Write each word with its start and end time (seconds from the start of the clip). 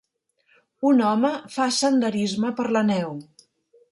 Un 0.91 1.03
home 1.09 1.31
fa 1.57 1.69
senderisme 1.81 2.53
per 2.61 2.67
la 2.79 2.83
neu. 2.91 3.17